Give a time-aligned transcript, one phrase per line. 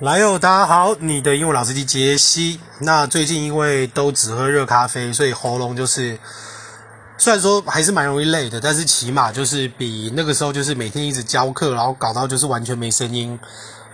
[0.00, 2.60] 来哟，大家好，你的英文老师机杰西。
[2.80, 6.18] 那最近因为都只喝热咖啡，所以喉咙就是
[7.16, 13.40] 虽然说还是蛮容易累的，但是起码就是比那个时候就是每天一直教课，然后搞到就是完全没声音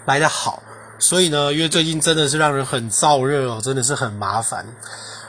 [0.05, 0.61] 来得好。
[0.99, 4.67] 所以呢，因为最近真的是让人很燥热哦，真的是很麻烦。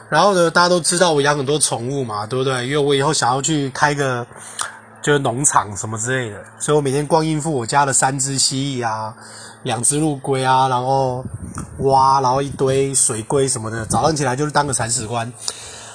[0.09, 2.65] 然后呢，大家都知道我养很多宠物嘛，对不对？
[2.65, 4.25] 因为我以后想要去开个
[5.03, 9.13] 就是农场什么之类的，所以我每天光应付我家的三只蜥蜴啊。
[9.63, 11.23] 两只陆龟啊，然后
[11.77, 15.31] 蛙，然后一堆水龟什么的，早上起来就是当个铲屎官。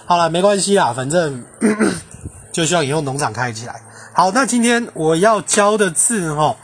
[0.07, 1.45] 好了，没关系啦，反正
[2.51, 3.83] 就希望以后农场开起来。
[4.15, 6.57] 好，那今天我要教的字哈，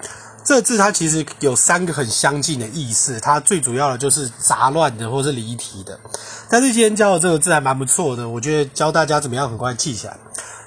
[0.46, 6.00] 这字它其实有三个很相近的意思，它最主要的就是杂乱的或是离题的。
[6.48, 10.16] 但是今天教的这个字还蛮不错的，我觉得教大家怎么样很快记起来。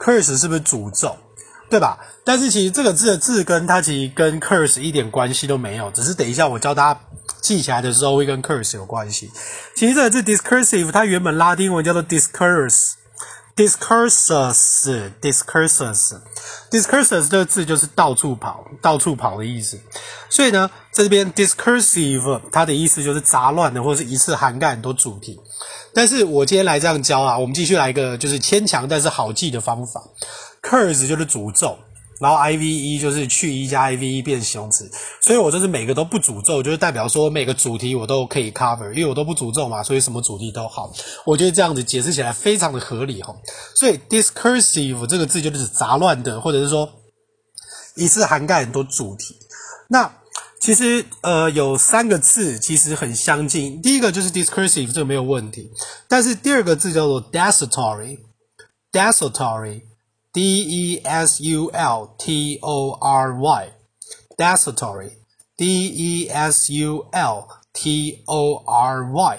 [0.00, 1.16] ？curse 是不是诅咒？
[1.70, 1.96] 对吧？
[2.24, 7.00] 但是其实这个字的字根它其实跟 curse 一点关系都没有，只是等一下我教大家
[7.40, 9.30] 记起来的时候会跟 curse 有关系。
[9.76, 12.94] 其实这个字 discursive 它原本拉丁文叫做 discurse。
[13.54, 16.14] Discursus discursus
[16.70, 19.78] discursus 这个字就是到处跑，到处跑的意思。
[20.30, 25.38] 所以呢，在这边 discursive 它的意思就是杂乱的，或者是一次涵盖很多主题。
[25.94, 30.02] 但是我今天来这样教啊，我们继续来一个就是牵强但是好记的方法。
[30.62, 31.78] curse 就是诅咒。
[32.22, 34.88] 然后 I V E 就是去 E 加 I V E 变形容词，
[35.20, 40.92] 所以我就是每个都不诅咒，就是代表说每个主题我都可以 cover，因为我都不诅咒嘛，所以什么主题都好。
[41.26, 43.34] 我觉得这样子解释起来非常的合理哈。
[43.74, 46.88] 所以 discursive 这个字就是杂乱的，或者是说
[47.96, 49.34] 一次涵盖很多主题。
[49.88, 50.14] 那
[50.60, 55.72] 其实呃有三个字其实很相近，第一个就是 discursive 这个没有问题，
[56.08, 59.82] 但是第二个字叫做 desultory，desultory。
[60.32, 69.12] D E S U L T O R Y，desultory，D E S U L T O R
[69.12, 69.38] Y，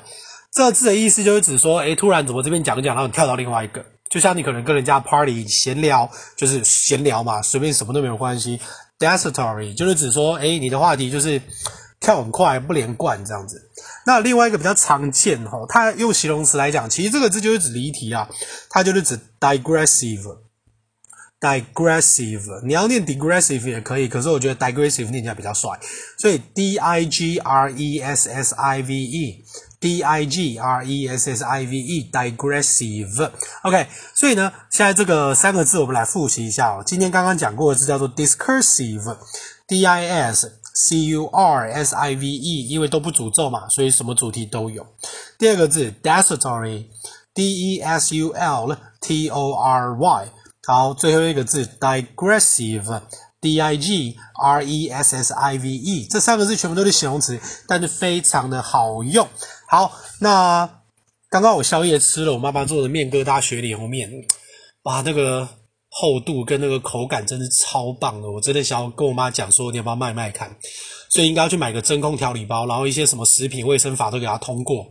[0.51, 8.59] 这字的意思就是指说，诶，突然怎么这边讲一讲，然后你跳到另外一个，就像你可能跟人家 party 闲聊，就是闲聊嘛，随便什么都没有关系。
[8.99, 11.41] desultory 就是指说，诶，你的话题就是
[11.99, 13.59] 跳很快，不连贯这样子。
[14.05, 18.29] 那另外一个比较常见哈，它用形容词来讲，其实这个字就是指离题啊，
[18.69, 20.37] 它就是指 digressive。
[21.43, 25.77] digressive，你要念 digressive 也可以，可是我觉得 digressive 念起来比较帅，
[26.17, 31.29] 所以 d i g r e s s i v e，d i g r e s
[31.29, 36.81] s i v e，digressive，OK，所以呢，现在这个三个字我们来复习一下哦。
[36.85, 44.87] 今天刚刚讲过的字叫做 discursive，d i s c u r s i v e，因为都不诅咒嘛，所以什么主题都有。
[45.37, 50.29] 第二个字 desultory，d e s u l t o r y。
[50.65, 57.37] 好，最后一个字 digressive，d i g r e s s i v e，这三个字全部都是形容词，
[57.67, 59.27] 但是非常的好用。
[59.67, 59.91] 好，
[60.21, 60.81] 那
[61.29, 64.09] 刚刚我宵夜吃了我妈妈做的面疙瘩雪里红面，
[64.83, 65.45] 哇，那个
[65.89, 70.55] 厚度跟那个口感真是超棒的，我真的想要跟我妈讲说，你要不要卖卖看？
[71.09, 74.85] 所以应该要去买个真空调理包，然后一些什么食品卫生法都给它通过。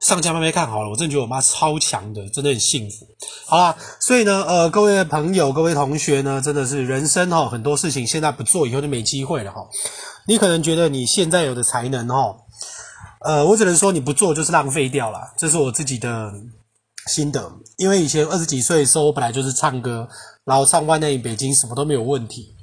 [0.00, 3.06] 上家慢慢看好了，我真的觉得我妈超强的，真的很幸福。
[3.46, 9.66] 好啦，所以呢，呃，各位朋友、各位同学呢，真的是人生哈，很多事情现在不做，以后就没机会了哈。
[10.26, 12.36] 你可能觉得你现在有的才能哈，
[13.24, 16.30] 呃，我只能说你不做就是浪费掉了，这是我自己的
[17.06, 17.50] 心得。
[17.78, 20.08] 因为以前二十几岁的时候，我本来就是唱歌，
[20.44, 22.55] 然后唱《万代北京》什么都没有问题。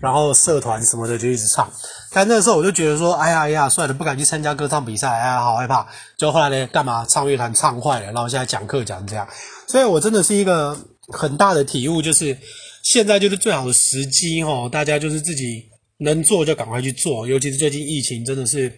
[0.00, 1.68] 然后社团什么的就一直唱，
[2.12, 5.86] 但那时候我就觉得说，哎呀哎呀，算了，不敢去参加歌唱比赛，哎呀，好害怕。
[6.16, 9.28] 就后来呢，干嘛唱乐团唱坏了，然后现在讲课讲成这样，
[9.66, 10.76] 所以我真的是一个
[11.08, 12.36] 很大的体悟，就是
[12.82, 15.64] 现在就是最好的时机齁，大家就是自己
[15.98, 18.72] 能做就赶快去做，尤其是最近疫情，真的是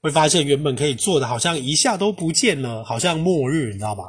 [0.00, 4.04] 会发现原本可以做的，好像一下都不见了，好像末日，你知道吗？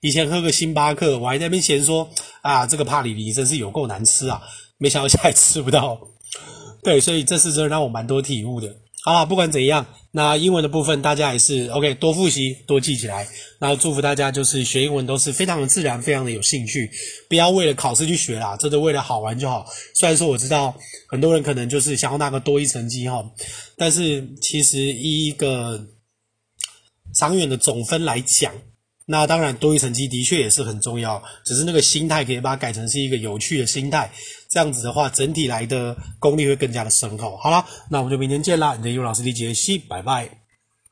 [0.00, 2.08] 以前喝个星巴克，我还在那边嫌说，
[2.40, 4.40] 啊，这个帕里尼真是有够难吃啊。
[4.78, 6.00] 没想到现在吃不到，
[6.82, 8.74] 对，所以这次真的让我蛮多体悟的。
[9.02, 13.28] 好啦，不管怎样，那英文的部分大家还是 OK，多复习，多记起来。
[13.58, 16.90] 然后祝福大家，就是学英文都是非常的自然，非常的有兴趣，
[17.28, 19.66] 不要为了考试去学啦，真的为了好玩就好。
[19.94, 20.74] 虽然说我知道
[21.08, 23.22] 很多人可能就是想要那个多一成绩哈，
[23.76, 25.78] 但是其实以一个
[27.14, 28.50] 长远的总分来讲。
[29.10, 34.08] 那当然，多益成绩的确也是很重要，只是那个心态可以把它改成是一个有趣的心态，
[34.48, 37.36] 这样子的话，整体来的功力会更加的深厚。
[37.36, 38.76] 好了，那我们就明天见啦！
[38.76, 40.39] 你的英文老师李杰西，拜拜。